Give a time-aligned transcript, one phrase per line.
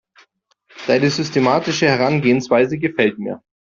[0.87, 3.43] Deine systematische Herangehensweise gefällt mir.